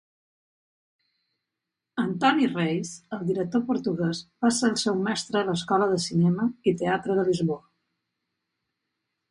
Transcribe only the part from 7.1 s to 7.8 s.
de Lisboa.